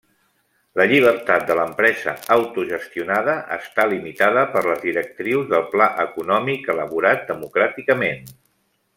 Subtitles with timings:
[0.79, 8.25] La llibertat de l'empresa autogestionada està limitada per les directrius del pla econòmic elaborat democràticament.